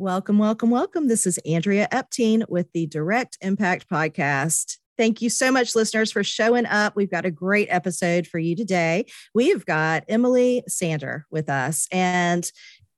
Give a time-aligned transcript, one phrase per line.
[0.00, 1.08] Welcome, welcome, welcome.
[1.08, 4.76] This is Andrea Epting with the Direct Impact Podcast.
[4.96, 6.94] Thank you so much, listeners, for showing up.
[6.94, 9.06] We've got a great episode for you today.
[9.34, 11.88] We've got Emily Sander with us.
[11.90, 12.48] And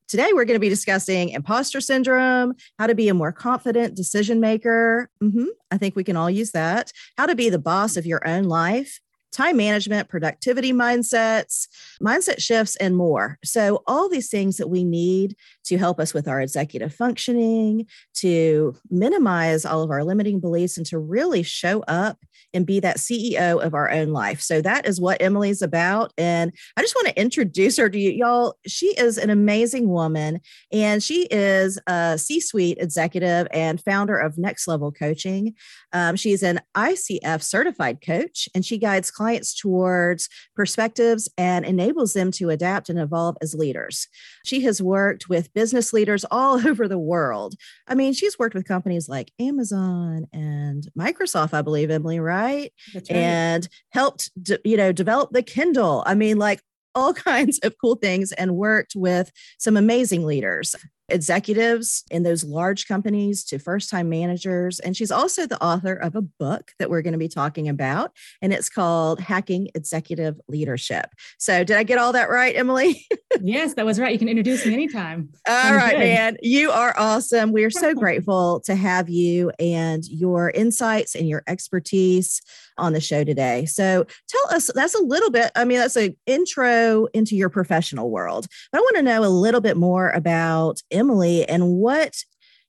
[0.08, 4.38] today we're going to be discussing imposter syndrome, how to be a more confident decision
[4.38, 5.08] maker.
[5.22, 6.92] Mm-hmm, I think we can all use that.
[7.16, 9.00] How to be the boss of your own life,
[9.32, 11.68] time management, productivity mindsets,
[12.02, 13.38] mindset shifts, and more.
[13.44, 15.36] So, all these things that we need
[15.70, 20.84] to help us with our executive functioning, to minimize all of our limiting beliefs, and
[20.86, 22.18] to really show up
[22.52, 24.40] and be that CEO of our own life.
[24.40, 26.12] So that is what Emily's about.
[26.18, 28.56] And I just want to introduce her to you, y'all.
[28.66, 30.40] She is an amazing woman,
[30.72, 35.54] and she is a C suite executive and founder of Next Level Coaching.
[35.92, 42.32] Um, she's an ICF certified coach, and she guides clients towards perspectives and enables them
[42.32, 44.08] to adapt and evolve as leaders.
[44.44, 47.54] She has worked with business leaders all over the world.
[47.86, 52.72] I mean, she's worked with companies like Amazon and Microsoft, I believe, Emily, right?
[52.94, 53.10] right?
[53.10, 56.02] And helped, de- you know, develop the Kindle.
[56.06, 56.62] I mean, like
[56.94, 60.74] all kinds of cool things and worked with some amazing leaders
[61.10, 64.80] executives in those large companies to first time managers.
[64.80, 68.12] And she's also the author of a book that we're going to be talking about,
[68.42, 71.06] and it's called Hacking Executive Leadership.
[71.38, 73.06] So, did I get all that right, Emily?
[73.40, 74.12] yes, that was right.
[74.12, 75.30] You can introduce me anytime.
[75.48, 75.98] All I'm right, good.
[75.98, 76.36] man.
[76.42, 77.52] You are awesome.
[77.52, 82.40] We are so grateful to have you and your insights and your expertise
[82.80, 83.66] on the show today.
[83.66, 88.10] So tell us that's a little bit, I mean, that's an intro into your professional
[88.10, 88.46] world.
[88.72, 92.14] But I want to know a little bit more about Emily and what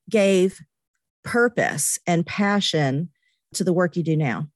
[0.09, 0.59] gave
[1.23, 3.09] purpose and passion
[3.53, 4.47] to the work you do now.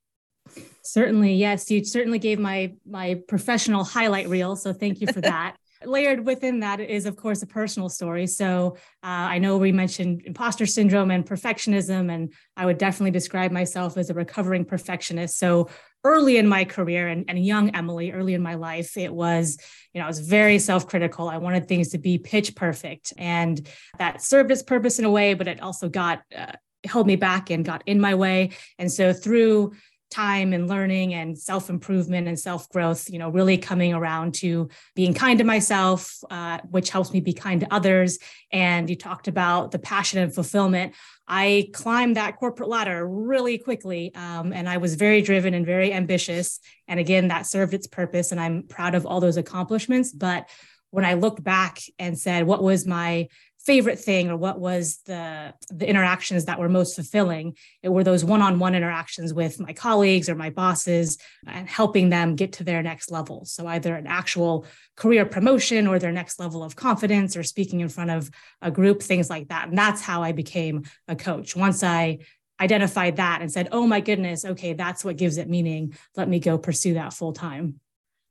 [0.82, 1.70] Certainly, yes.
[1.70, 6.60] You certainly gave my my professional highlight reel, so thank you for that layered within
[6.62, 8.28] that is, of course, a personal story.
[8.28, 13.52] So uh, I know we mentioned imposter syndrome and perfectionism, and I would definitely describe
[13.52, 15.38] myself as a recovering perfectionist.
[15.38, 15.70] So
[16.04, 19.58] early in my career and, and young Emily, early in my life, it was,
[19.94, 21.28] you know, I was very self critical.
[21.28, 23.14] I wanted things to be pitch perfect.
[23.18, 26.54] And that served its purpose in a way, but it also got, uh,
[26.86, 28.52] held me back and got in my way.
[28.78, 29.74] And so through
[30.16, 34.70] time and learning and self improvement and self growth, you know, really coming around to
[34.96, 38.18] being kind to myself, uh, which helps me be kind to others.
[38.52, 40.94] And you talked about the passion and fulfillment.
[41.28, 44.14] I climbed that corporate ladder really quickly.
[44.16, 46.60] Um, and I was very driven and very ambitious.
[46.88, 48.32] And again, that served its purpose.
[48.32, 50.14] And I'm proud of all those accomplishments.
[50.14, 50.48] But
[50.92, 53.28] when I looked back and said, what was my
[53.66, 58.24] favorite thing or what was the the interactions that were most fulfilling it were those
[58.24, 61.18] one-on-one interactions with my colleagues or my bosses
[61.48, 63.44] and helping them get to their next level.
[63.46, 64.66] So either an actual
[64.96, 68.30] career promotion or their next level of confidence or speaking in front of
[68.62, 69.70] a group things like that.
[69.70, 71.56] And that's how i became a coach.
[71.56, 72.20] Once i
[72.62, 75.98] identified that and said oh my goodness okay that's what gives it meaning.
[76.16, 77.80] Let me go pursue that full time.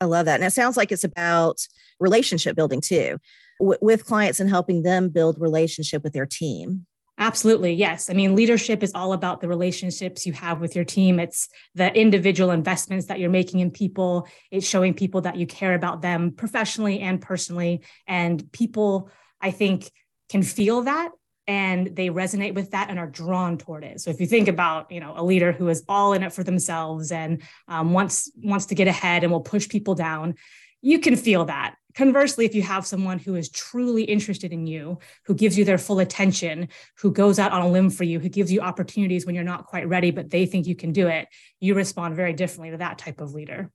[0.01, 0.37] I love that.
[0.37, 1.67] And it sounds like it's about
[1.99, 3.19] relationship building too
[3.61, 6.87] w- with clients and helping them build relationship with their team.
[7.17, 7.73] Absolutely.
[7.75, 8.11] Yes.
[8.11, 11.21] I mean, leadership is all about the relationships you have with your team.
[11.21, 14.27] It's the individual investments that you're making in people.
[14.51, 17.83] It's showing people that you care about them professionally and personally.
[18.09, 19.11] And people,
[19.41, 19.93] I think,
[20.29, 21.11] can feel that
[21.47, 24.01] and they resonate with that and are drawn toward it.
[24.01, 26.43] So if you think about, you know, a leader who is all in it for
[26.43, 30.35] themselves and um, wants wants to get ahead and will push people down,
[30.81, 31.77] you can feel that.
[31.97, 35.79] Conversely, if you have someone who is truly interested in you, who gives you their
[35.79, 36.69] full attention,
[36.99, 39.67] who goes out on a limb for you, who gives you opportunities when you're not
[39.67, 41.29] quite ready, but they think you can do it,
[41.61, 43.71] you respond very differently to that type of leader.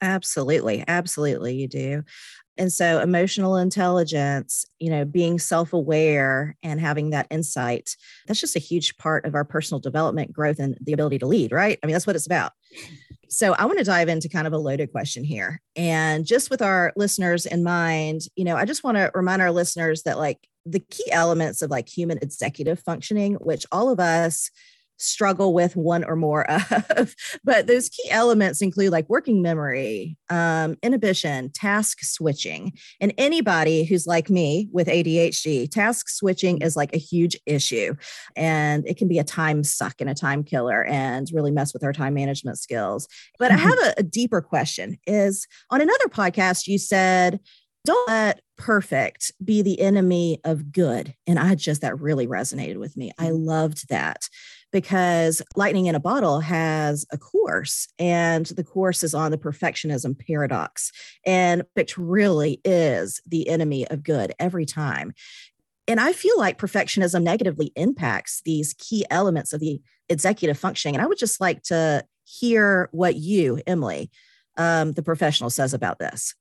[0.00, 0.84] Absolutely.
[0.86, 2.02] Absolutely, you do.
[2.58, 7.96] And so, emotional intelligence, you know, being self aware and having that insight,
[8.26, 11.52] that's just a huge part of our personal development, growth, and the ability to lead,
[11.52, 11.78] right?
[11.82, 12.52] I mean, that's what it's about.
[13.28, 15.60] So, I want to dive into kind of a loaded question here.
[15.74, 19.50] And just with our listeners in mind, you know, I just want to remind our
[19.50, 24.50] listeners that, like, the key elements of like human executive functioning, which all of us
[24.98, 27.14] struggle with one or more of.
[27.44, 32.72] But those key elements include like working memory, um, inhibition, task switching.
[33.00, 37.94] And anybody who's like me with ADHD, task switching is like a huge issue.
[38.34, 41.84] And it can be a time suck and a time killer and really mess with
[41.84, 43.08] our time management skills.
[43.38, 43.66] But mm-hmm.
[43.66, 47.40] I have a, a deeper question is on another podcast, you said,
[47.86, 51.14] don't let perfect be the enemy of good.
[51.26, 53.12] And I just, that really resonated with me.
[53.16, 53.46] I mm.
[53.46, 54.28] loved that
[54.72, 60.18] because Lightning in a Bottle has a course, and the course is on the perfectionism
[60.18, 60.92] paradox.
[61.24, 65.12] And which really is the enemy of good every time.
[65.88, 70.96] And I feel like perfectionism negatively impacts these key elements of the executive functioning.
[70.96, 74.10] And I would just like to hear what you, Emily,
[74.56, 76.34] um, the professional, says about this.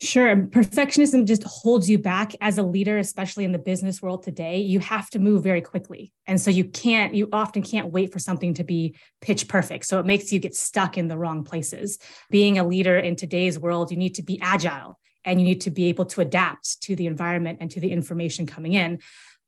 [0.00, 0.36] Sure.
[0.36, 4.58] Perfectionism just holds you back as a leader, especially in the business world today.
[4.58, 6.12] You have to move very quickly.
[6.26, 9.86] And so you can't, you often can't wait for something to be pitch perfect.
[9.86, 11.98] So it makes you get stuck in the wrong places.
[12.30, 15.70] Being a leader in today's world, you need to be agile and you need to
[15.70, 19.00] be able to adapt to the environment and to the information coming in.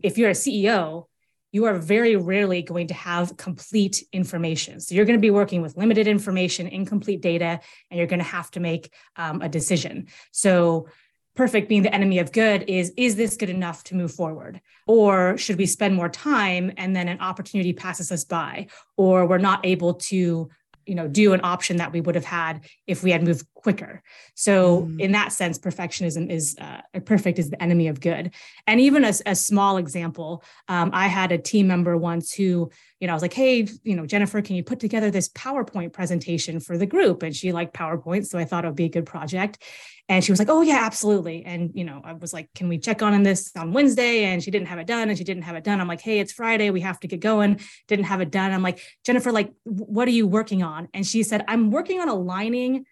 [0.03, 1.05] If you're a CEO,
[1.52, 4.81] you are very rarely going to have complete information.
[4.81, 7.61] So you're going to be working with limited information, incomplete data,
[7.91, 10.06] and you're going to have to make um, a decision.
[10.32, 10.88] So
[11.35, 15.38] perfect being the enemy of good is is this good enough to move forward or
[15.38, 19.64] should we spend more time and then an opportunity passes us by or we're not
[19.64, 20.50] able to
[20.87, 24.02] you know do an option that we would have had if we had moved quicker.
[24.34, 25.00] So mm.
[25.00, 28.32] in that sense perfectionism is uh, perfect is the enemy of good.
[28.66, 32.70] And even as a small example um, i had a team member once who
[33.00, 35.92] you know i was like hey you know jennifer can you put together this powerpoint
[35.92, 37.22] presentation for the group?
[37.22, 39.62] And she liked powerpoint so i thought it would be a good project.
[40.08, 41.44] And she was like oh yeah absolutely.
[41.44, 44.24] And you know i was like can we check on in this on wednesday?
[44.24, 45.80] And she didn't have it done and she didn't have it done.
[45.80, 47.60] I'm like hey it's friday we have to get going.
[47.88, 48.52] Didn't have it done.
[48.52, 50.88] I'm like jennifer like what are you working on?
[50.94, 52.84] And she said i'm working on aligning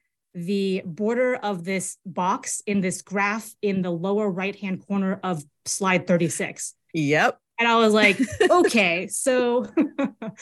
[0.45, 5.45] the border of this box in this graph in the lower right hand corner of
[5.65, 8.19] slide 36 yep and i was like
[8.51, 9.67] okay so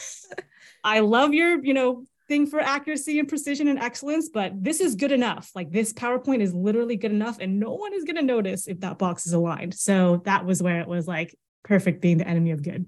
[0.85, 4.95] i love your you know thing for accuracy and precision and excellence, but this is
[4.95, 5.51] good enough.
[5.55, 8.81] Like this PowerPoint is literally good enough, and no one is going to notice if
[8.81, 9.75] that box is aligned.
[9.75, 12.87] So that was where it was like perfect being the enemy of good.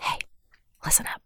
[0.00, 0.18] Hey,
[0.84, 1.22] listen up.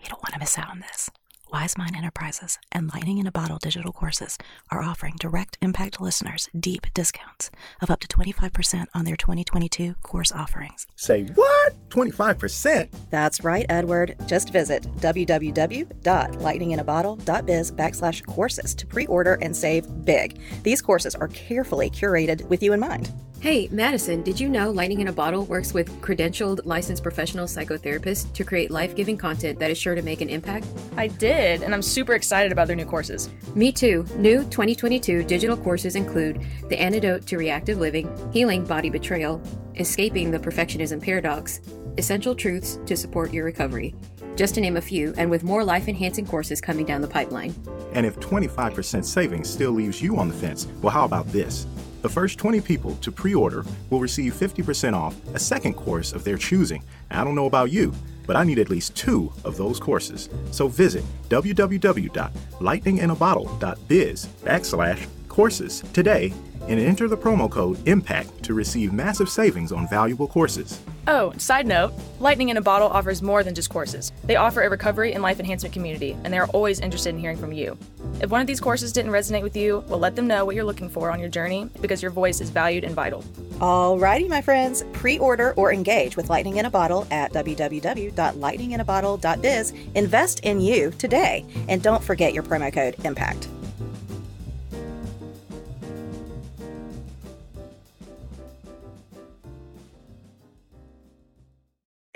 [0.00, 1.10] You don't want to miss out on this.
[1.52, 4.36] Wisemind Enterprises and Lightning in a Bottle digital courses
[4.70, 7.50] are offering direct impact listeners deep discounts
[7.80, 10.86] of up to 25% on their 2022 course offerings.
[10.96, 11.74] Say what?
[11.88, 12.90] 25%?
[13.10, 14.16] That's right, Edward.
[14.26, 20.38] Just visit www.lightninginabottle.biz backslash courses to pre-order and save big.
[20.62, 23.10] These courses are carefully curated with you in mind.
[23.40, 28.32] Hey, Madison, did you know Lightning in a Bottle works with credentialed licensed professional psychotherapists
[28.32, 30.66] to create life giving content that is sure to make an impact?
[30.96, 33.30] I did, and I'm super excited about their new courses.
[33.54, 34.04] Me too.
[34.16, 39.40] New 2022 digital courses include The Antidote to Reactive Living, Healing Body Betrayal,
[39.76, 41.60] Escaping the Perfectionism Paradox,
[41.96, 43.94] Essential Truths to Support Your Recovery.
[44.34, 47.54] Just to name a few, and with more life enhancing courses coming down the pipeline.
[47.92, 51.66] And if 25% savings still leaves you on the fence, well, how about this?
[52.02, 56.24] The first 20 people to pre order will receive 50% off a second course of
[56.24, 56.84] their choosing.
[57.10, 57.94] I don't know about you,
[58.26, 60.28] but I need at least two of those courses.
[60.52, 66.32] So visit www.lightninginabottle.biz backslash courses today
[66.68, 70.80] and enter the promo code IMPACT to receive massive savings on valuable courses.
[71.08, 74.12] Oh, side note Lightning in a Bottle offers more than just courses.
[74.24, 77.38] They offer a recovery and life enhancement community, and they are always interested in hearing
[77.38, 77.78] from you.
[78.20, 80.64] If one of these courses didn't resonate with you, well, let them know what you're
[80.64, 83.22] looking for on your journey because your voice is valued and vital.
[83.60, 89.72] Alrighty, my friends, pre order or engage with Lightning in a Bottle at www.lightninginabottle.biz.
[89.94, 93.48] Invest in you today, and don't forget your promo code IMPACT.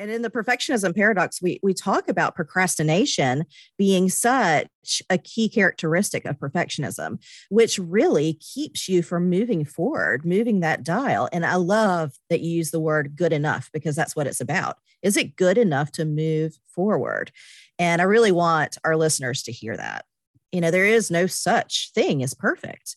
[0.03, 3.45] And in the perfectionism paradox we we talk about procrastination
[3.79, 10.61] being such a key characteristic of perfectionism which really keeps you from moving forward moving
[10.61, 11.29] that dial.
[11.33, 14.79] And i love that you use the word good enough because that's what it's about.
[15.03, 17.31] Is it good enough to move forward?
[17.79, 20.05] And i really want our listeners to hear that.
[20.51, 22.97] You know there is no such thing as perfect.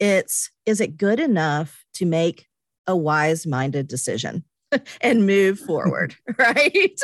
[0.00, 2.46] It's is it good enough to make
[2.86, 4.44] a wise minded decision
[5.00, 7.00] and move forward right?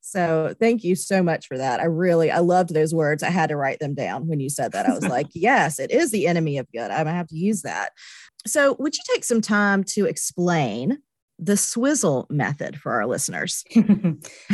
[0.00, 1.80] So thank you so much for that.
[1.80, 3.22] I really i loved those words.
[3.22, 4.86] I had to write them down when you said that.
[4.86, 6.90] I was like yes it is the enemy of good.
[6.90, 7.90] I'm gonna have to use that.
[8.46, 10.98] So would you take some time to explain
[11.38, 13.64] the swizzle method for our listeners.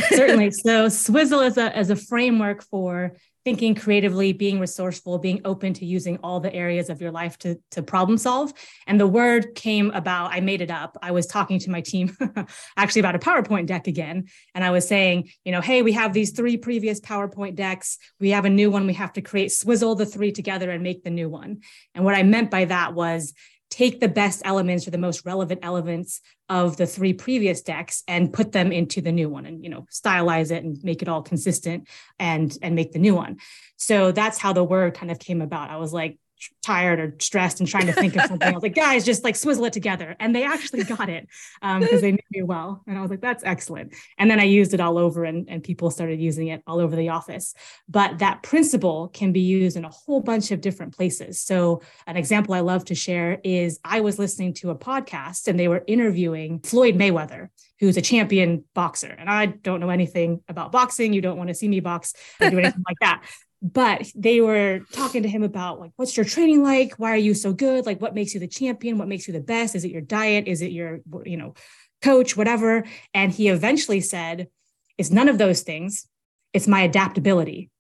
[0.09, 0.53] Certainly.
[0.53, 3.13] so swizzle is a, as a framework for
[3.49, 7.59] thinking creatively, being resourceful, being open to using all the areas of your life to,
[7.71, 8.53] to problem solve.
[8.87, 10.99] And the word came about, I made it up.
[11.01, 12.15] I was talking to my team
[12.77, 14.27] actually about a PowerPoint deck again.
[14.55, 17.97] And I was saying, you know, hey, we have these three previous PowerPoint decks.
[18.21, 18.87] We have a new one.
[18.87, 21.63] We have to create, swizzle the three together and make the new one.
[21.95, 23.33] And what I meant by that was
[23.71, 28.33] take the best elements or the most relevant elements of the three previous decks and
[28.33, 31.23] put them into the new one and you know stylize it and make it all
[31.23, 33.37] consistent and and make the new one.
[33.77, 35.71] So that's how the word kind of came about.
[35.71, 36.19] I was like
[36.63, 38.49] tired or stressed and trying to think of something.
[38.49, 40.17] I was like, guys, just like swizzle it together.
[40.21, 41.27] And they actually got it
[41.61, 42.83] because um, they knew me well.
[42.87, 43.95] And I was like, that's excellent.
[44.19, 46.97] And then I used it all over and, and people started using it all over
[46.97, 47.55] the office.
[47.89, 51.41] But that principle can be used in a whole bunch of different places.
[51.41, 55.59] So an example I love to share is I was listening to a podcast and
[55.59, 57.49] they were interviewing Floyd Mayweather
[57.81, 59.15] who's a champion boxer.
[59.17, 61.13] And I don't know anything about boxing.
[61.13, 63.23] You don't want to see me box or do anything like that
[63.61, 66.95] but they were talking to him about like what's your training like?
[66.95, 67.87] Why are you so good?
[67.87, 68.99] Like what makes you the champion?
[68.99, 69.75] What makes you the best?
[69.75, 70.47] Is it your diet?
[70.47, 71.55] Is it your you know
[72.03, 72.85] coach whatever?
[73.15, 74.49] And he eventually said
[74.97, 76.07] it's none of those things.
[76.53, 77.71] It's my adaptability.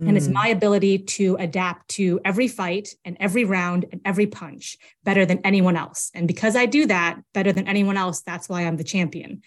[0.00, 0.08] Mm.
[0.08, 0.34] and it's mm.
[0.34, 5.38] my ability to adapt to every fight and every round and every punch better than
[5.38, 6.10] anyone else.
[6.14, 9.40] And because i do that better than anyone else that's why i'm the champion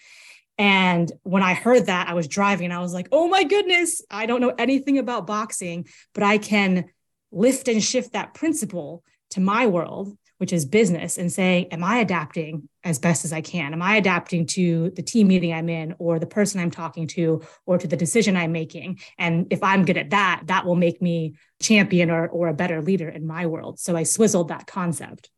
[0.60, 4.02] and when I heard that, I was driving and I was like, oh my goodness,
[4.10, 6.90] I don't know anything about boxing, but I can
[7.32, 12.00] lift and shift that principle to my world, which is business, and say, am I
[12.00, 13.72] adapting as best as I can?
[13.72, 17.40] Am I adapting to the team meeting I'm in, or the person I'm talking to,
[17.64, 19.00] or to the decision I'm making?
[19.18, 22.82] And if I'm good at that, that will make me champion or, or a better
[22.82, 23.80] leader in my world.
[23.80, 25.30] So I swizzled that concept.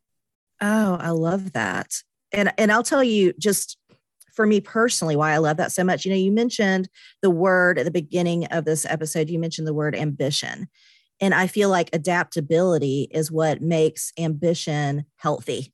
[0.59, 1.93] Oh, I love that.
[2.33, 3.77] And, and I'll tell you just
[4.33, 6.05] for me personally why I love that so much.
[6.05, 6.89] You know, you mentioned
[7.21, 10.67] the word at the beginning of this episode, you mentioned the word ambition.
[11.21, 15.73] And I feel like adaptability is what makes ambition healthy.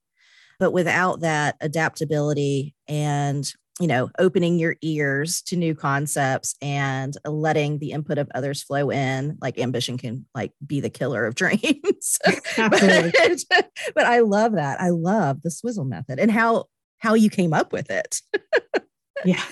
[0.59, 7.79] But without that adaptability and you know opening your ears to new concepts and letting
[7.79, 12.19] the input of others flow in like ambition can like be the killer of dreams
[12.57, 12.71] but,
[13.95, 16.65] but i love that i love the swizzle method and how
[16.99, 18.21] how you came up with it.
[19.25, 19.43] yeah.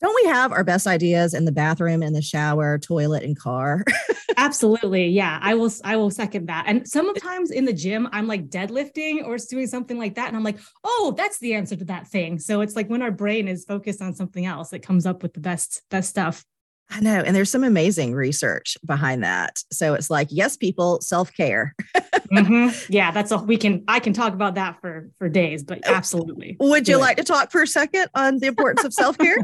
[0.00, 3.84] Don't we have our best ideas in the bathroom, in the shower, toilet, and car?
[4.38, 5.08] Absolutely.
[5.08, 5.38] Yeah.
[5.42, 6.64] I will I will second that.
[6.66, 10.28] And sometimes in the gym, I'm like deadlifting or doing something like that.
[10.28, 12.38] And I'm like, oh, that's the answer to that thing.
[12.38, 15.34] So it's like when our brain is focused on something else, it comes up with
[15.34, 16.44] the best, best stuff.
[16.90, 17.22] I know.
[17.24, 19.62] And there's some amazing research behind that.
[19.70, 21.74] So it's like, yes, people, self care.
[21.94, 22.68] mm-hmm.
[22.92, 25.94] Yeah, that's a, we can, I can talk about that for, for days, but oh,
[25.94, 26.56] absolutely.
[26.58, 29.38] Would you like to talk for a second on the importance of self care?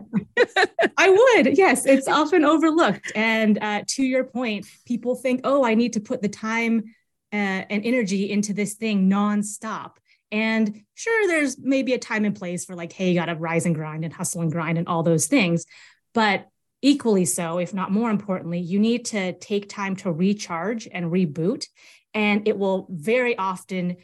[0.99, 1.57] I would.
[1.57, 1.87] Yes.
[1.87, 3.13] It's often overlooked.
[3.15, 6.95] And uh, to your point, people think, oh, I need to put the time
[7.33, 9.93] uh, and energy into this thing nonstop.
[10.33, 13.67] And sure, there's maybe a time and place for like, hey, you got to rise
[13.67, 15.65] and grind and hustle and grind and all those things.
[16.13, 16.49] But
[16.83, 21.67] equally so, if not more importantly, you need to take time to recharge and reboot.
[22.15, 23.97] And it will very often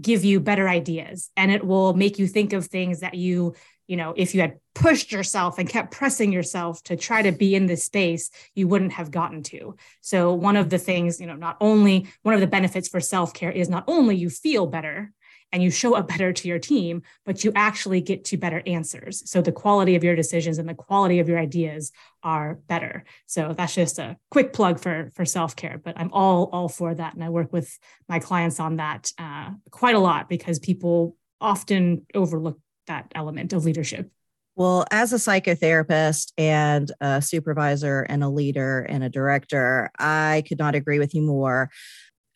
[0.00, 3.54] give you better ideas and it will make you think of things that you
[3.86, 7.54] you know if you had pushed yourself and kept pressing yourself to try to be
[7.54, 11.36] in this space you wouldn't have gotten to so one of the things you know
[11.36, 15.12] not only one of the benefits for self-care is not only you feel better
[15.54, 19.22] and you show up better to your team, but you actually get to better answers.
[19.30, 21.92] So the quality of your decisions and the quality of your ideas
[22.24, 23.04] are better.
[23.26, 25.80] So that's just a quick plug for for self care.
[25.82, 29.52] But I'm all all for that, and I work with my clients on that uh,
[29.70, 32.58] quite a lot because people often overlook
[32.88, 34.10] that element of leadership.
[34.56, 40.58] Well, as a psychotherapist and a supervisor and a leader and a director, I could
[40.58, 41.70] not agree with you more.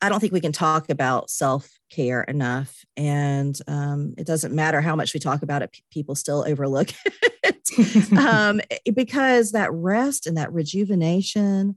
[0.01, 2.85] I don't think we can talk about self care enough.
[2.97, 6.91] And um, it doesn't matter how much we talk about it, people still overlook
[7.43, 8.61] it um,
[8.95, 11.77] because that rest and that rejuvenation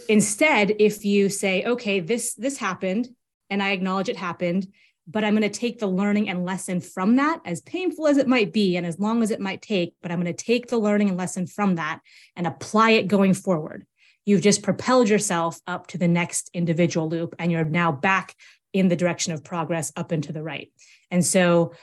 [0.07, 3.09] instead, if you say, "Okay, this this happened
[3.49, 4.67] and I acknowledge it happened,
[5.07, 8.27] but I'm going to take the learning and lesson from that, as painful as it
[8.27, 10.77] might be and as long as it might take, but I'm going to take the
[10.77, 12.01] learning and lesson from that
[12.35, 13.87] and apply it going forward
[14.25, 18.35] you've just propelled yourself up to the next individual loop and you're now back
[18.73, 20.71] in the direction of progress up and to the right.
[21.09, 21.73] And so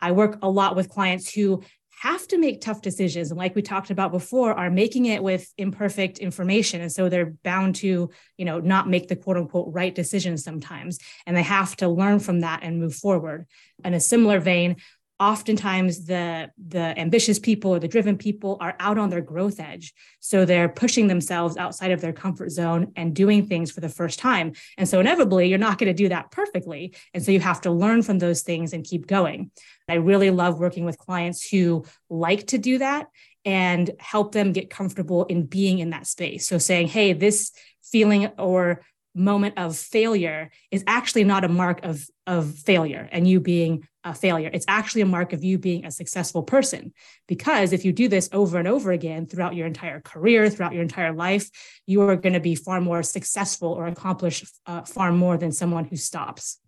[0.00, 1.62] I work a lot with clients who
[2.00, 3.30] have to make tough decisions.
[3.30, 6.82] And like we talked about before are making it with imperfect information.
[6.82, 10.98] And so they're bound to you know not make the quote unquote right decisions sometimes.
[11.26, 13.46] And they have to learn from that and move forward.
[13.82, 14.76] In a similar vein
[15.18, 19.94] oftentimes the the ambitious people or the driven people are out on their growth edge.
[20.20, 24.18] So they're pushing themselves outside of their comfort zone and doing things for the first
[24.18, 24.52] time.
[24.76, 26.94] And so inevitably you're not going to do that perfectly.
[27.14, 29.50] And so you have to learn from those things and keep going.
[29.88, 33.06] I really love working with clients who like to do that
[33.44, 36.46] and help them get comfortable in being in that space.
[36.46, 37.52] So saying hey this
[37.82, 38.82] feeling or
[39.16, 44.14] moment of failure is actually not a mark of, of failure and you being a
[44.14, 44.50] failure.
[44.52, 46.92] It's actually a mark of you being a successful person.
[47.26, 50.82] Because if you do this over and over again throughout your entire career, throughout your
[50.82, 51.50] entire life,
[51.86, 55.86] you are going to be far more successful or accomplish uh, far more than someone
[55.86, 56.58] who stops.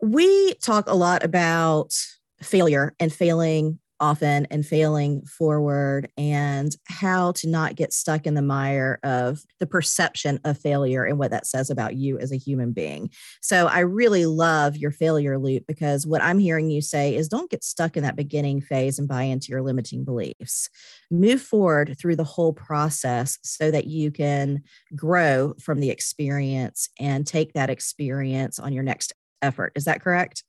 [0.00, 1.92] We talk a lot about
[2.40, 8.42] failure and failing often and failing forward and how to not get stuck in the
[8.42, 12.72] mire of the perception of failure and what that says about you as a human
[12.72, 13.08] being.
[13.40, 17.50] So I really love your failure loop because what I'm hearing you say is don't
[17.50, 20.68] get stuck in that beginning phase and buy into your limiting beliefs.
[21.10, 24.62] Move forward through the whole process so that you can
[24.94, 29.14] grow from the experience and take that experience on your next
[29.44, 29.72] effort.
[29.76, 30.42] Is that correct?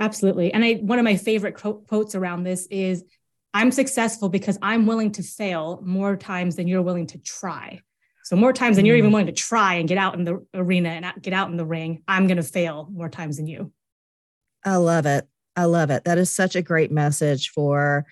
[0.00, 0.52] Absolutely.
[0.52, 3.04] And I one of my favorite quotes around this is
[3.54, 7.80] I'm successful because I'm willing to fail more times than you're willing to try.
[8.24, 9.14] So more times than you're even mm.
[9.14, 12.02] willing to try and get out in the arena and get out in the ring,
[12.06, 13.72] I'm going to fail more times than you.
[14.64, 15.26] I love it.
[15.56, 16.04] I love it.
[16.04, 18.06] That is such a great message for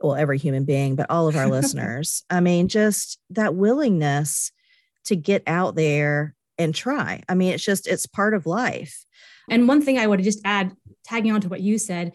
[0.00, 2.24] well every human being, but all of our listeners.
[2.30, 4.52] I mean, just that willingness
[5.04, 7.22] to get out there and try.
[7.28, 9.04] I mean, it's just it's part of life.
[9.50, 10.72] And one thing I would just add,
[11.04, 12.12] tagging on to what you said,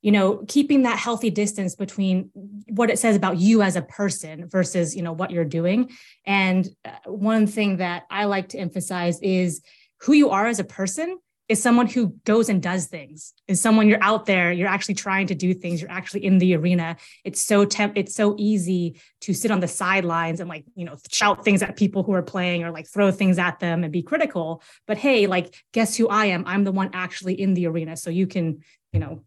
[0.00, 2.30] you know, keeping that healthy distance between
[2.68, 5.90] what it says about you as a person versus, you know, what you're doing.
[6.26, 9.62] And uh, one thing that I like to emphasize is
[10.00, 11.18] who you are as a person
[11.52, 15.26] is someone who goes and does things is someone you're out there you're actually trying
[15.26, 16.96] to do things you're actually in the arena.
[17.24, 20.96] It's so temp it's so easy to sit on the sidelines and like you know
[21.10, 24.02] shout things at people who are playing or like throw things at them and be
[24.02, 24.62] critical.
[24.86, 26.44] But hey like guess who i am?
[26.46, 27.98] I'm the one actually in the arena.
[27.98, 28.62] So you can
[28.92, 29.22] you know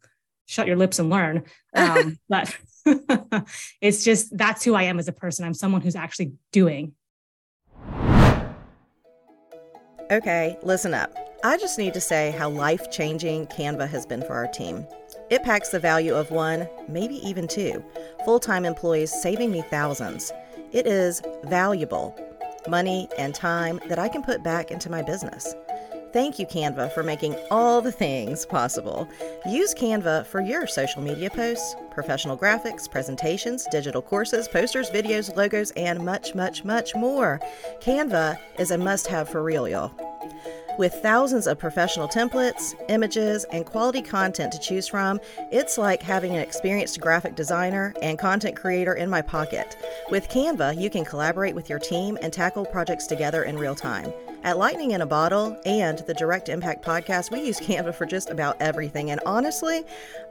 [0.48, 1.44] shut your lips and learn.
[1.76, 2.58] Um, but
[3.82, 5.46] it's just that's who i am as a person.
[5.46, 6.94] I'm someone who's actually doing
[10.12, 11.12] Okay, listen up.
[11.44, 14.86] I just need to say how life changing Canva has been for our team.
[15.32, 17.84] It packs the value of one, maybe even two,
[18.24, 20.32] full time employees, saving me thousands.
[20.72, 22.16] It is valuable
[22.68, 25.56] money and time that I can put back into my business.
[26.16, 29.06] Thank you, Canva, for making all the things possible.
[29.46, 35.72] Use Canva for your social media posts, professional graphics, presentations, digital courses, posters, videos, logos,
[35.72, 37.42] and much, much, much more.
[37.82, 39.92] Canva is a must have for real, y'all.
[40.80, 45.20] With thousands of professional templates, images, and quality content to choose from,
[45.52, 49.76] it's like having an experienced graphic designer and content creator in my pocket.
[50.10, 54.14] With Canva, you can collaborate with your team and tackle projects together in real time.
[54.46, 58.30] At Lightning in a Bottle and the Direct Impact podcast, we use Canva for just
[58.30, 59.10] about everything.
[59.10, 59.82] And honestly,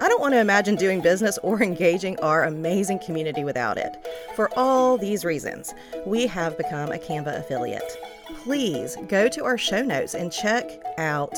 [0.01, 3.97] I don't want to imagine doing business or engaging our amazing community without it.
[4.37, 5.75] For all these reasons,
[6.07, 7.99] we have become a Canva affiliate.
[8.45, 11.35] Please go to our show notes and check out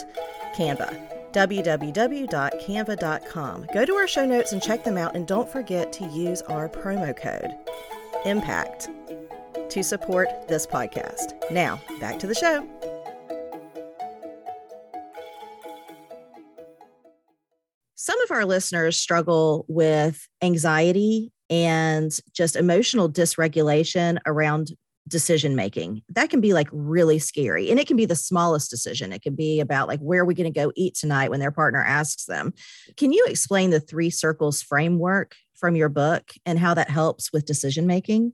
[0.55, 3.67] Canva www.canva.com.
[3.75, 6.69] Go to our show notes and check them out, and don't forget to use our
[6.69, 7.57] promo code
[8.25, 8.89] IMPACT
[9.71, 11.33] to support this podcast.
[11.51, 12.67] Now, back to the show.
[17.95, 24.71] Some of our listeners struggle with anxiety and just emotional dysregulation around
[25.09, 26.03] decision making.
[26.11, 27.71] That can be like really scary.
[27.71, 29.13] And it can be the smallest decision.
[29.13, 31.53] It can be about like, where are we going to go eat tonight when their
[31.53, 32.53] partner asks them?
[32.97, 37.47] Can you explain the three circles framework from your book and how that helps with
[37.47, 38.33] decision making?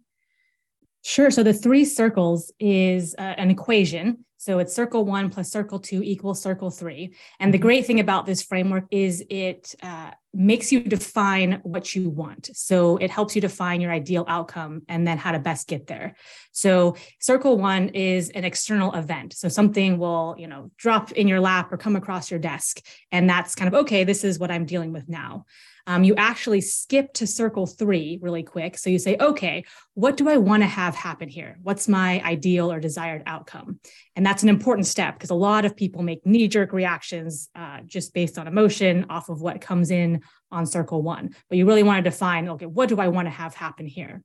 [1.03, 1.31] Sure.
[1.31, 4.25] So the three circles is uh, an equation.
[4.39, 7.15] So it's circle one plus circle two equals circle three.
[7.39, 7.63] And the mm-hmm.
[7.63, 12.51] great thing about this framework is it uh, makes you define what you want.
[12.55, 16.17] So it helps you define your ideal outcome and then how to best get there.
[16.51, 19.33] So circle one is an external event.
[19.33, 22.81] So something will, you know, drop in your lap or come across your desk.
[23.13, 25.47] And that's kind of, okay, this is what I'm dealing with now
[25.87, 28.79] um, you actually skip to circle three really quick.
[28.79, 29.65] So you say, okay,
[29.95, 31.59] what do I want to have happen here?
[31.63, 33.81] What's my ideal or desired outcome?
[34.17, 37.81] And that's an important step because a lot of people make knee jerk reactions uh,
[37.85, 41.35] just based on emotion off of what comes in on circle one.
[41.49, 44.23] But you really want to define, okay, what do I want to have happen here?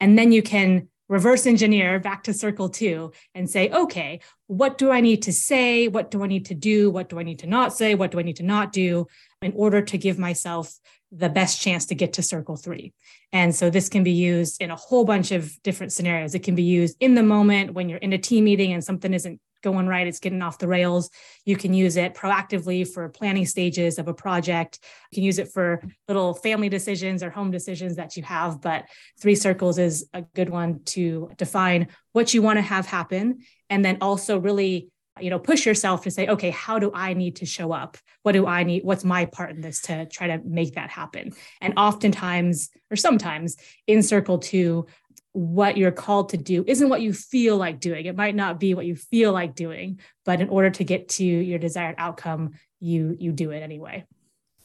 [0.00, 4.90] And then you can reverse engineer back to circle two and say, okay, what do
[4.90, 5.88] I need to say?
[5.88, 6.90] What do I need to do?
[6.90, 7.94] What do I need to not say?
[7.94, 9.06] What do I need to not do
[9.42, 10.72] in order to give myself
[11.12, 12.92] the best chance to get to circle three.
[13.32, 16.34] And so this can be used in a whole bunch of different scenarios.
[16.34, 19.14] It can be used in the moment when you're in a team meeting and something
[19.14, 21.10] isn't going right, it's getting off the rails.
[21.44, 24.78] You can use it proactively for planning stages of a project.
[25.10, 28.60] You can use it for little family decisions or home decisions that you have.
[28.60, 28.84] But
[29.20, 33.84] three circles is a good one to define what you want to have happen and
[33.84, 34.88] then also really
[35.20, 37.96] you know push yourself to say okay how do i need to show up?
[38.22, 41.32] What do i need what's my part in this to try to make that happen?
[41.60, 44.86] And oftentimes or sometimes in circle two
[45.32, 48.06] what you're called to do isn't what you feel like doing.
[48.06, 51.24] It might not be what you feel like doing but in order to get to
[51.24, 54.04] your desired outcome you you do it anyway.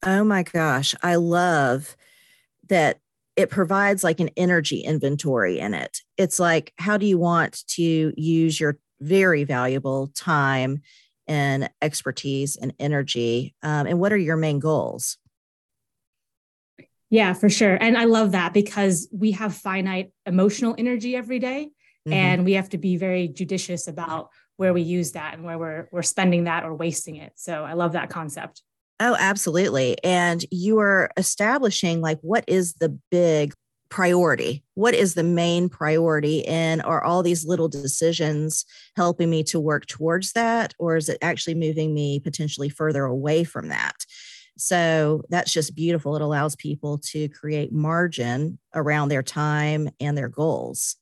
[0.04, 0.96] Oh my gosh.
[1.04, 1.96] I love
[2.68, 3.00] that
[3.36, 6.00] it provides like an energy inventory in it.
[6.18, 10.82] It's like how do you want to use your very valuable time
[11.28, 13.56] and expertise and energy.
[13.64, 15.18] Um, and what are your main goals?
[17.10, 17.76] Yeah, for sure.
[17.76, 21.70] And I love that because we have finite emotional energy every day,
[22.08, 22.14] mm-hmm.
[22.14, 25.90] and we have to be very judicious about where we use that and where we're
[25.92, 27.34] we're spending that or wasting it.
[27.36, 28.62] So I love that concept.
[29.02, 29.98] Oh, absolutely.
[30.04, 33.54] And you are establishing like what is the big
[33.92, 34.64] priority?
[34.74, 36.48] What is the main priority?
[36.48, 40.74] And are all these little decisions helping me to work towards that?
[40.80, 43.98] Or is it actually moving me potentially further away from that?
[44.58, 46.16] So that's just beautiful.
[46.16, 50.96] It allows people to create margin around their time and their goals.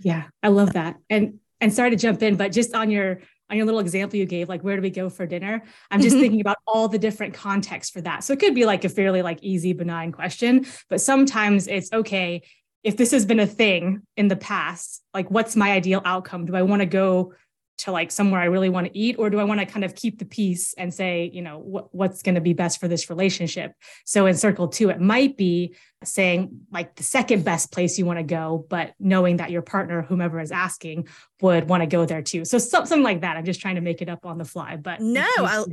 [0.00, 0.96] Yeah i love that.
[1.08, 4.26] And and sorry to jump in but just on your on your little example you
[4.26, 5.62] gave, like where do we go for dinner?
[5.90, 6.22] I'm just mm-hmm.
[6.22, 8.24] thinking about all the different contexts for that.
[8.24, 12.42] So it could be like a fairly like easy, benign question, but sometimes it's okay.
[12.82, 16.46] If this has been a thing in the past, like what's my ideal outcome?
[16.46, 17.34] Do I want to go
[17.78, 19.94] to like somewhere I really want to eat, or do I want to kind of
[19.94, 23.10] keep the peace and say, you know, what, what's going to be best for this
[23.10, 23.72] relationship?
[24.04, 28.18] So in circle two, it might be saying like the second best place you want
[28.18, 31.08] to go, but knowing that your partner, whomever is asking,
[31.40, 32.44] would want to go there too.
[32.44, 33.36] So something like that.
[33.36, 35.64] I'm just trying to make it up on the fly, but no, I,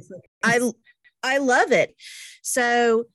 [0.43, 0.71] I,
[1.23, 1.95] I love it.
[2.41, 3.05] So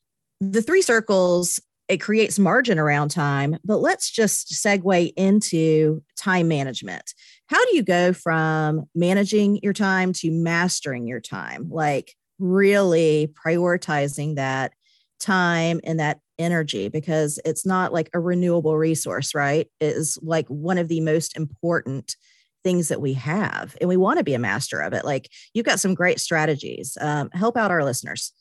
[0.40, 3.58] the three circles it creates margin around time.
[3.64, 7.14] But let's just segue into time management.
[7.48, 11.68] How do you go from managing your time to mastering your time?
[11.70, 14.72] Like really prioritizing that
[15.20, 19.68] time and that energy because it's not like a renewable resource, right?
[19.80, 22.16] It is like one of the most important
[22.62, 25.04] things that we have and we want to be a master of it.
[25.04, 26.98] Like you've got some great strategies.
[27.00, 28.32] Um, help out our listeners.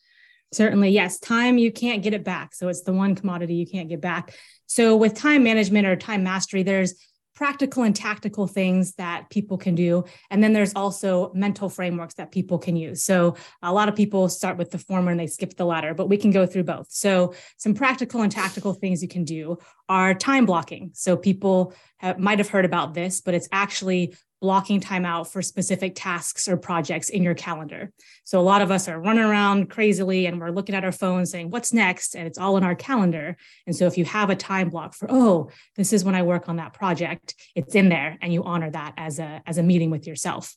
[0.51, 1.19] Certainly, yes.
[1.19, 2.55] Time, you can't get it back.
[2.55, 4.35] So it's the one commodity you can't get back.
[4.67, 6.95] So with time management or time mastery, there's
[7.35, 10.05] practical and tactical things that people can do.
[10.31, 13.03] And then there's also mental frameworks that people can use.
[13.03, 16.07] So a lot of people start with the former and they skip the latter, but
[16.07, 16.87] we can go through both.
[16.89, 19.57] So some practical and tactical things you can do
[19.89, 20.91] are time blocking.
[20.93, 25.41] So people have, might have heard about this, but it's actually blocking time out for
[25.41, 27.91] specific tasks or projects in your calendar.
[28.25, 31.31] So a lot of us are running around crazily and we're looking at our phones
[31.31, 32.15] saying, what's next?
[32.15, 33.37] And it's all in our calendar.
[33.65, 36.47] And so if you have a time block for, oh, this is when I work
[36.47, 39.89] on that project, it's in there and you honor that as a, as a meeting
[39.89, 40.55] with yourself.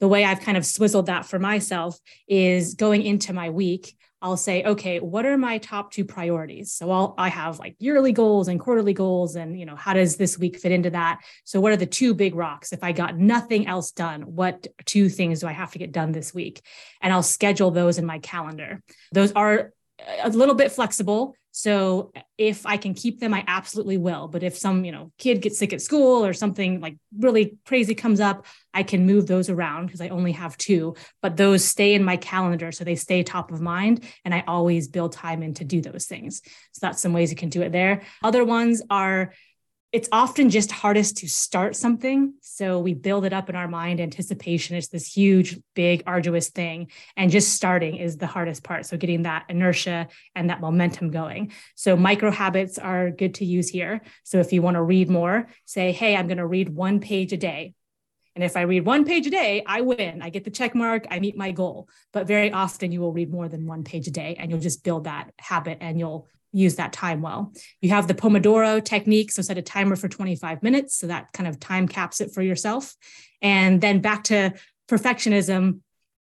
[0.00, 3.98] The way I've kind of swizzled that for myself is going into my week.
[4.26, 6.72] I'll say, okay, what are my top two priorities?
[6.72, 10.16] So I'll, I have like yearly goals and quarterly goals, and you know, how does
[10.16, 11.20] this week fit into that?
[11.44, 12.72] So what are the two big rocks?
[12.72, 16.10] If I got nothing else done, what two things do I have to get done
[16.10, 16.60] this week?
[17.00, 18.82] And I'll schedule those in my calendar.
[19.12, 19.72] Those are
[20.24, 21.36] a little bit flexible.
[21.56, 24.28] So if I can keep them, I absolutely will.
[24.28, 27.94] But if some, you know, kid gets sick at school or something like really crazy
[27.94, 31.94] comes up, I can move those around because I only have two, but those stay
[31.94, 32.72] in my calendar.
[32.72, 34.04] So they stay top of mind.
[34.22, 36.42] And I always build time in to do those things.
[36.72, 38.02] So that's some ways you can do it there.
[38.22, 39.32] Other ones are
[39.96, 42.34] it's often just hardest to start something.
[42.42, 43.98] So we build it up in our mind.
[43.98, 46.90] Anticipation is this huge, big, arduous thing.
[47.16, 48.84] And just starting is the hardest part.
[48.84, 51.52] So getting that inertia and that momentum going.
[51.76, 54.02] So micro habits are good to use here.
[54.22, 57.32] So if you want to read more, say, hey, I'm going to read one page
[57.32, 57.72] a day.
[58.34, 60.20] And if I read one page a day, I win.
[60.20, 61.88] I get the check mark, I meet my goal.
[62.12, 64.84] But very often you will read more than one page a day and you'll just
[64.84, 67.52] build that habit and you'll use that time well.
[67.80, 71.48] You have the Pomodoro technique, so set a timer for 25 minutes, so that kind
[71.48, 72.94] of time caps it for yourself.
[73.42, 74.54] And then back to
[74.88, 75.80] perfectionism.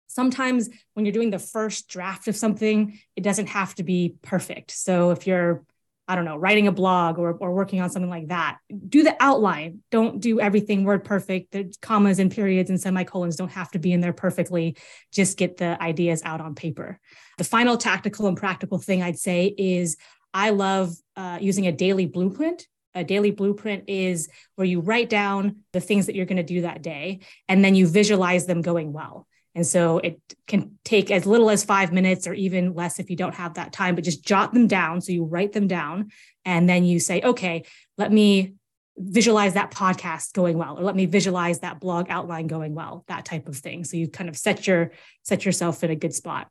[0.07, 4.71] Sometimes when you're doing the first draft of something, it doesn't have to be perfect.
[4.71, 5.63] So if you're
[6.11, 8.57] I don't know, writing a blog or, or working on something like that.
[8.89, 9.79] Do the outline.
[9.91, 11.51] Don't do everything word perfect.
[11.51, 14.75] The commas and periods and semicolons don't have to be in there perfectly.
[15.13, 16.99] Just get the ideas out on paper.
[17.37, 19.95] The final tactical and practical thing I'd say is
[20.33, 22.67] I love uh, using a daily blueprint.
[22.93, 26.61] A daily blueprint is where you write down the things that you're going to do
[26.61, 29.27] that day and then you visualize them going well.
[29.55, 33.15] And so it can take as little as five minutes or even less if you
[33.15, 35.01] don't have that time, but just jot them down.
[35.01, 36.11] So you write them down
[36.45, 37.63] and then you say, okay,
[37.97, 38.55] let me
[38.97, 43.25] visualize that podcast going well or let me visualize that blog outline going well that
[43.25, 44.91] type of thing so you kind of set your
[45.23, 46.49] set yourself in a good spot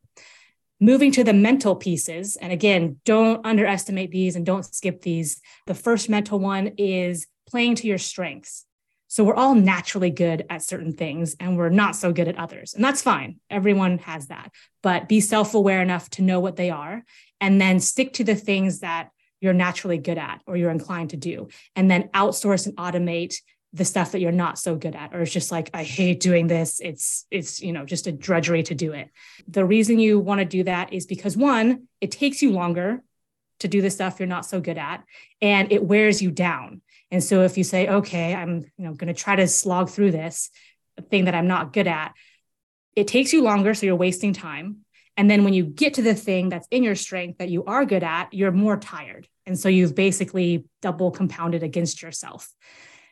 [0.81, 5.75] moving to the mental pieces and again don't underestimate these and don't skip these the
[5.75, 8.67] first mental one is playing to your strengths
[9.11, 12.75] so we're all naturally good at certain things and we're not so good at others.
[12.75, 13.41] And that's fine.
[13.51, 14.53] Everyone has that.
[14.85, 17.03] But be self aware enough to know what they are
[17.41, 21.17] and then stick to the things that you're naturally good at or you're inclined to
[21.17, 21.49] do.
[21.75, 23.35] And then outsource and automate
[23.73, 26.47] the stuff that you're not so good at or it's just like i hate doing
[26.49, 29.09] this it's it's you know just a drudgery to do it
[29.47, 33.03] the reason you want to do that is because one it takes you longer
[33.61, 35.05] to do the stuff you're not so good at
[35.41, 36.81] and it wears you down
[37.11, 40.13] and so if you say, okay, I'm you know going to try to slog through
[40.13, 40.51] this
[41.11, 42.15] thing that I'm not good at,
[42.95, 44.79] it takes you longer, so you're wasting time.
[45.17, 47.85] And then when you get to the thing that's in your strength that you are
[47.85, 49.29] good at, you're more tired.
[49.45, 52.49] And so you've basically double compounded against yourself.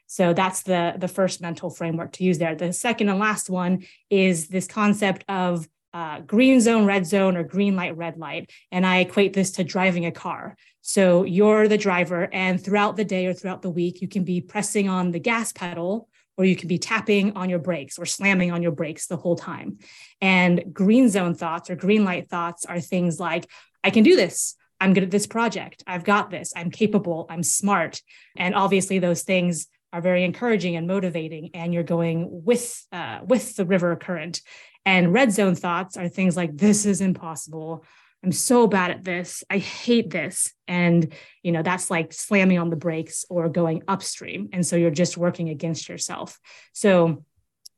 [0.08, 2.54] So that's the, the first mental framework to use there.
[2.54, 7.44] The second and last one is this concept of uh, green zone, red zone, or
[7.44, 8.50] green light, red light.
[8.72, 10.56] And I equate this to driving a car.
[10.80, 14.40] So you're the driver, and throughout the day or throughout the week, you can be
[14.40, 18.52] pressing on the gas pedal or you can be tapping on your brakes or slamming
[18.52, 19.78] on your brakes the whole time.
[20.22, 23.46] And green zone thoughts or green light thoughts are things like,
[23.84, 24.54] I can do this.
[24.80, 25.82] I'm good at this project.
[25.86, 26.52] I've got this.
[26.54, 27.26] I'm capable.
[27.28, 28.00] I'm smart.
[28.36, 33.56] And obviously, those things are very encouraging and motivating and you're going with uh, with
[33.56, 34.40] the river current.
[34.84, 37.84] And red zone thoughts are things like this is impossible.
[38.24, 39.44] I'm so bad at this.
[39.48, 40.52] I hate this.
[40.66, 44.50] And you know that's like slamming on the brakes or going upstream.
[44.52, 46.38] And so you're just working against yourself.
[46.72, 47.24] So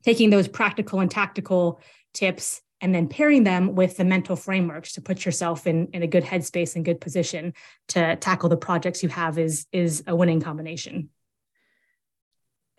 [0.03, 1.79] taking those practical and tactical
[2.13, 6.07] tips and then pairing them with the mental frameworks to put yourself in, in a
[6.07, 7.53] good headspace and good position
[7.89, 11.09] to tackle the projects you have is is a winning combination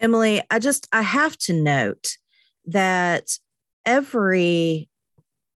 [0.02, 2.16] emily i just i have to note
[2.66, 3.38] that
[3.86, 4.88] every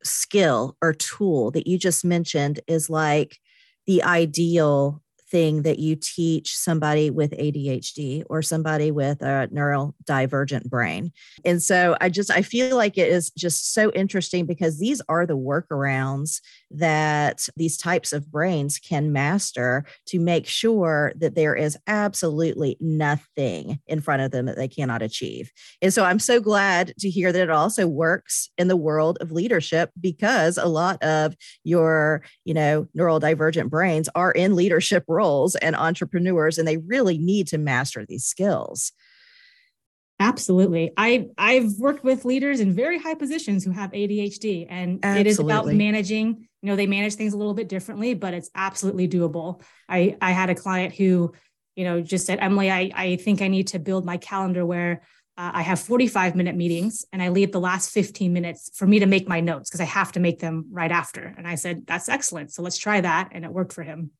[0.03, 3.39] skill or tool that you just mentioned is like
[3.87, 5.03] the ideal
[5.33, 11.11] thing that you teach somebody with ADHD or somebody with a neurodivergent brain.
[11.45, 15.27] And so I just I feel like it is just so interesting because these are
[15.27, 16.41] the workarounds
[16.75, 23.81] that these types of brains can master to make sure that there is absolutely nothing
[23.87, 25.53] in front of them that they cannot achieve.
[25.81, 29.33] And so I'm so glad to hear that it also works in the world of
[29.33, 35.77] leadership because a lot of your, you know, neurodivergent brains are in leadership roles and
[35.77, 38.93] entrepreneurs and they really need to master these skills
[40.21, 45.21] absolutely i i've worked with leaders in very high positions who have adhd and absolutely.
[45.21, 48.51] it is about managing you know they manage things a little bit differently but it's
[48.55, 51.33] absolutely doable i i had a client who
[51.75, 55.03] you know just said emily i i think i need to build my calendar where
[55.39, 58.99] uh, I have 45 minute meetings and I leave the last 15 minutes for me
[58.99, 61.35] to make my notes because I have to make them right after.
[61.39, 62.53] And I said, that's excellent.
[62.53, 63.31] So let's try that.
[63.33, 64.11] And it worked for him.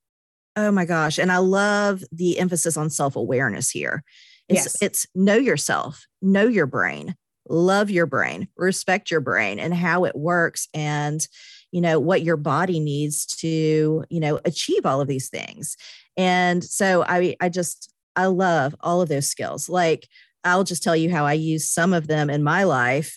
[0.57, 1.19] Oh my gosh.
[1.19, 4.05] And I love the emphasis on self awareness here.
[4.49, 4.83] It's, yes.
[4.83, 7.15] it's know yourself, know your brain,
[7.47, 11.27] love your brain, respect your brain and how it works and,
[11.73, 15.77] you know, what your body needs to, you know, achieve all of these things.
[16.17, 19.69] And so I, I just, I love all of those skills.
[19.69, 20.07] Like,
[20.45, 23.17] I'll just tell you how I use some of them in my life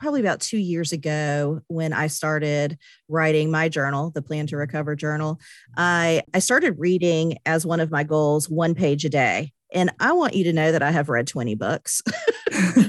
[0.00, 4.96] probably about two years ago when I started writing my journal, the Plan to Recover
[4.96, 5.38] journal.
[5.76, 9.52] I, I started reading as one of my goals one page a day.
[9.72, 12.02] And I want you to know that I have read 20 books,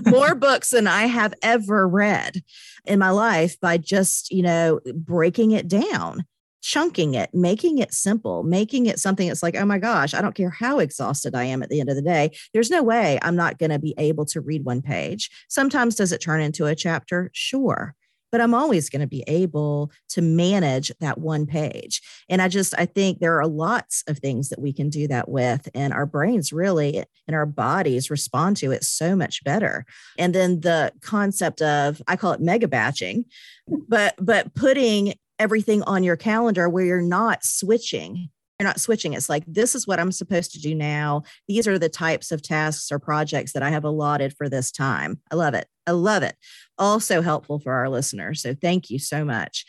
[0.05, 2.41] more books than I have ever read
[2.85, 6.25] in my life by just, you know, breaking it down
[6.61, 10.35] chunking it, making it simple, making it something that's like, oh my gosh, I don't
[10.35, 12.31] care how exhausted I am at the end of the day.
[12.53, 15.29] There's no way I'm not going to be able to read one page.
[15.49, 17.31] Sometimes does it turn into a chapter?
[17.33, 17.95] Sure.
[18.31, 22.01] But I'm always going to be able to manage that one page.
[22.29, 25.29] And I just, I think there are lots of things that we can do that
[25.29, 25.67] with.
[25.73, 29.85] And our brains really and our bodies respond to it so much better.
[30.17, 33.25] And then the concept of, I call it mega batching,
[33.87, 38.29] but, but putting everything on your calendar where you're not switching
[38.61, 39.13] you're not switching.
[39.13, 41.23] It's like this is what i'm supposed to do now.
[41.47, 45.19] These are the types of tasks or projects that i have allotted for this time.
[45.31, 45.67] I love it.
[45.87, 46.35] I love it.
[46.77, 48.39] Also helpful for our listeners.
[48.43, 49.65] So thank you so much.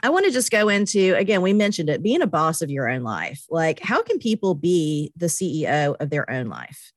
[0.00, 2.88] I want to just go into again, we mentioned it being a boss of your
[2.88, 3.44] own life.
[3.50, 6.92] Like, how can people be the CEO of their own life?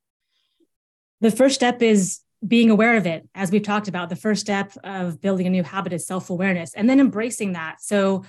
[1.20, 4.08] The first step is being aware of it as we've talked about.
[4.08, 7.82] The first step of building a new habit is self-awareness and then embracing that.
[7.82, 8.24] So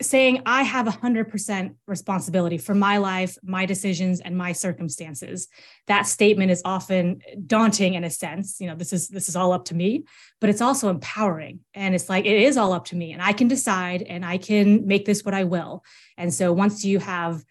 [0.00, 5.48] saying i have 100% responsibility for my life my decisions and my circumstances.
[5.86, 9.52] That statement is often daunting in a sense you know this is this is all
[9.52, 10.04] up to me
[10.40, 11.60] but it's also empowering.
[11.74, 14.38] And it's like it is all up to me and i can decide and i
[14.38, 15.84] can make this what i will.
[16.16, 17.44] And so once you have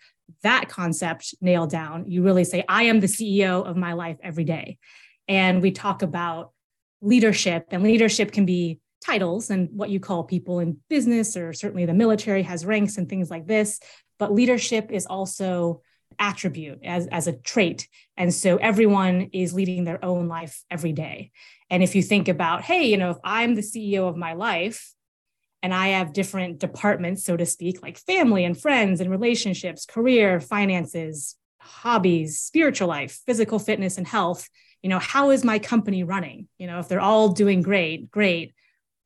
[0.44, 4.44] that concept nailed down you really say i am the ceo of my life every
[4.44, 4.78] day.
[5.28, 6.52] And we talk about
[7.02, 11.86] leadership and leadership can be titles and what you call people in business or certainly
[11.86, 13.80] the military has ranks and things like this
[14.18, 15.82] but leadership is also
[16.18, 17.88] attribute as, as a trait.
[18.18, 21.32] And so everyone is leading their own life every day.
[21.70, 24.92] And if you think about hey you know if i'm the ceo of my life
[25.62, 30.40] and i have different departments so to speak like family and friends and relationships career
[30.40, 34.50] finances hobbies spiritual life physical fitness and health
[34.82, 36.48] you know how is my company running?
[36.58, 38.54] You know if they're all doing great great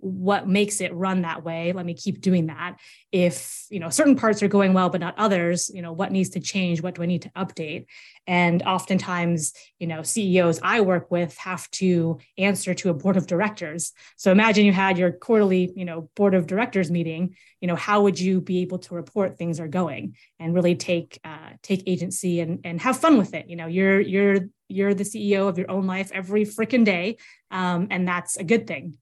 [0.03, 1.71] what makes it run that way.
[1.71, 2.77] Let me keep doing that.
[3.11, 6.29] If you know certain parts are going well but not others you know what needs
[6.31, 6.81] to change?
[6.81, 7.85] What do i need to update?
[8.27, 13.27] And oftentimes you know ceos i work with have to answer to a board of
[13.27, 13.93] directors.
[14.17, 18.01] So imagine you had your quarterly you know board of directors meeting you know how
[18.01, 22.41] would you be able to report things are going and really take uh, take agency
[22.41, 23.49] and and have fun with it?
[23.49, 27.17] You know you're you're you're the ceo of your own life every freaking day
[27.51, 28.97] um, and that's a good thing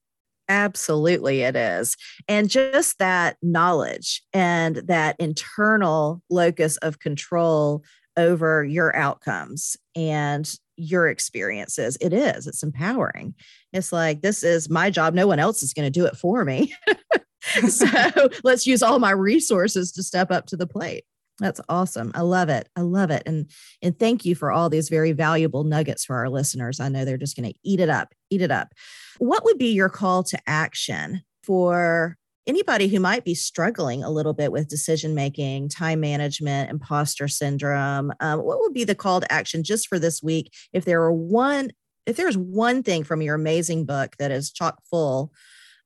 [0.52, 1.96] Absolutely, it is.
[2.28, 7.86] And just that knowledge and that internal locus of control
[8.18, 11.98] over your outcomes and your experiences.
[12.02, 13.34] It is, it's empowering.
[13.72, 15.14] It's like, this is my job.
[15.14, 16.76] No one else is going to do it for me.
[17.70, 17.88] so
[18.44, 21.06] let's use all my resources to step up to the plate.
[21.40, 22.12] That's awesome.
[22.14, 22.68] I love it.
[22.76, 23.24] I love it.
[23.26, 23.50] And
[23.82, 26.82] and thank you for all these very valuable nuggets for our listeners.
[26.82, 28.74] I know they're just going to eat it up, eat it up.
[29.22, 32.18] What would be your call to action for
[32.48, 38.12] anybody who might be struggling a little bit with decision making, time management, imposter syndrome?
[38.20, 41.14] Um, what would be the call to action just for this week if there were
[41.14, 41.70] one
[42.08, 45.32] if there's one thing from your amazing book that is chock full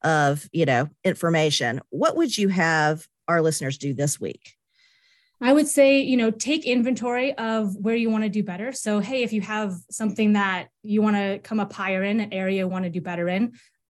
[0.02, 4.55] of you know information what would you have our listeners do this week
[5.42, 8.72] I would say, you know, take inventory of where you want to do better.
[8.72, 12.34] So, hey, if you have something that you want to come up higher in, an
[12.34, 13.54] area you want to do better in,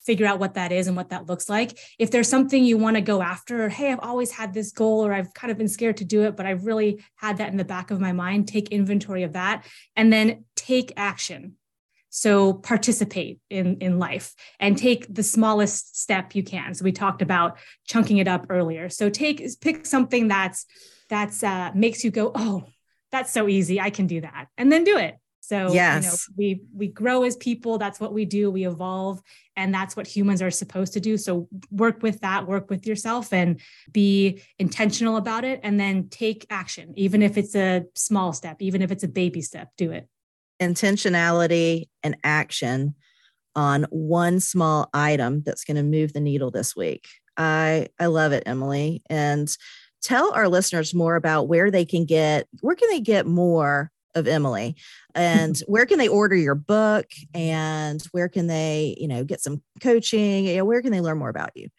[0.08, 1.78] figure out what that is and what that looks like.
[2.00, 5.06] If there's something you want to go after, or hey, I've always had this goal,
[5.06, 7.58] or I've kind of been scared to do it, but I've really had that in
[7.58, 9.66] the back of my mind, take inventory of that
[9.96, 11.58] and then take action.
[12.10, 16.74] So participate in, in life and take the smallest step you can.
[16.74, 18.90] So we talked about chunking it up earlier.
[18.90, 20.66] So take pick something that's
[21.10, 22.64] that's uh, makes you go, oh,
[23.12, 23.80] that's so easy.
[23.80, 25.18] I can do that, and then do it.
[25.40, 26.04] So yes.
[26.04, 27.78] you know, we we grow as people.
[27.78, 28.52] That's what we do.
[28.52, 29.22] We evolve,
[29.56, 31.18] and that's what humans are supposed to do.
[31.18, 32.48] So work with that.
[32.48, 37.56] Work with yourself, and be intentional about it, and then take action, even if it's
[37.56, 39.70] a small step, even if it's a baby step.
[39.78, 40.10] Do it.
[40.62, 42.96] Intentionality and action
[43.56, 47.08] on one small item that's going to move the needle this week.
[47.38, 49.48] I I love it, Emily, and
[50.02, 54.28] tell our listeners more about where they can get where can they get more of
[54.28, 54.76] Emily?
[55.16, 57.06] And where can they order your book?
[57.34, 60.46] And where can they you know get some coaching?
[60.46, 61.70] You know, where can they learn more about you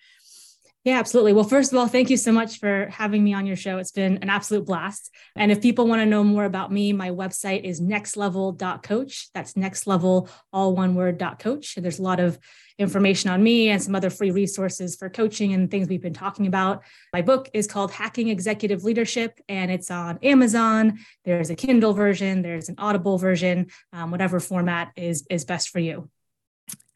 [0.85, 1.33] yeah, absolutely.
[1.33, 3.79] Well, first of all, thank you so much for having me on your show.
[3.79, 5.11] It's been an absolute blast.
[5.37, 9.31] And if people want to know more about me, my website is nextlevel.coach.
[9.35, 11.77] That's next level, all one word, coach.
[11.77, 12.39] And there's a lot of
[12.79, 16.47] information on me and some other free resources for coaching and things we've been talking
[16.47, 16.85] about.
[17.13, 21.01] My book is called Hacking Executive Leadership, and it's on Amazon.
[21.25, 25.81] There's a Kindle version, there's an Audible version, um, whatever format is, is best for
[25.81, 26.09] you.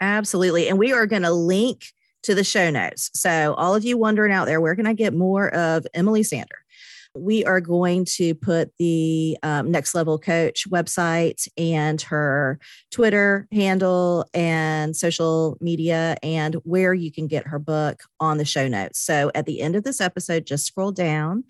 [0.01, 0.69] Absolutely.
[0.69, 1.85] And we are going to link
[2.23, 3.11] to the show notes.
[3.15, 6.59] So, all of you wondering out there, where can I get more of Emily Sander?
[7.15, 12.59] We are going to put the um, Next Level Coach website and her
[12.91, 18.67] Twitter handle and social media and where you can get her book on the show
[18.67, 18.99] notes.
[18.99, 21.45] So, at the end of this episode, just scroll down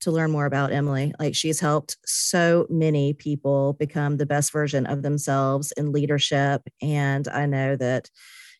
[0.00, 1.12] to learn more about Emily.
[1.18, 6.62] Like she's helped so many people become the best version of themselves in leadership.
[6.82, 8.10] And I know that,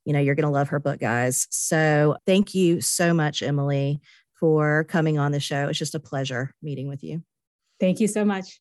[0.05, 1.47] you know, you're going to love her book, guys.
[1.51, 4.01] So thank you so much, Emily,
[4.41, 5.69] for coming on the show.
[5.69, 7.23] It's just a pleasure meeting with you.
[7.79, 8.61] Thank you so much.